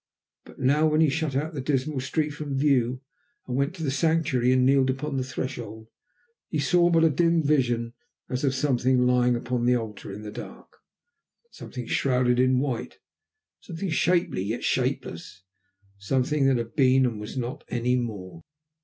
But 0.45 0.57
now, 0.57 0.87
when 0.87 0.99
he 0.99 1.09
shut 1.09 1.35
out 1.35 1.53
the 1.53 1.61
dismal 1.61 1.99
street 1.99 2.31
from 2.31 2.57
view, 2.57 3.03
and 3.45 3.55
went 3.55 3.75
to 3.75 3.83
the 3.83 3.91
sanctuary 3.91 4.51
and 4.51 4.65
kneeled 4.65 4.89
upon 4.89 5.15
the 5.15 5.23
threshold, 5.23 5.89
he 6.49 6.57
saw 6.57 6.89
but 6.89 7.03
a 7.03 7.09
dim 7.11 7.43
vision, 7.43 7.93
as 8.27 8.43
of 8.43 8.55
something 8.55 9.05
lying 9.05 9.35
upon 9.35 9.69
an 9.69 9.75
altar 9.75 10.11
in 10.11 10.23
the 10.23 10.31
dark, 10.31 10.77
something 11.51 11.85
shrouded 11.85 12.39
in 12.39 12.57
white, 12.57 12.97
something 13.59 13.91
shapely 13.91 14.41
and 14.41 14.49
yet 14.49 14.63
shapeless, 14.63 15.43
something 15.99 16.47
that 16.47 16.57
had 16.57 16.73
been 16.75 17.05
and 17.05 17.19
was 17.19 17.37
not 17.37 17.63
any 17.69 17.95
more. 17.95 18.41